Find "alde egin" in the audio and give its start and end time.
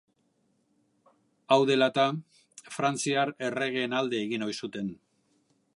4.01-4.47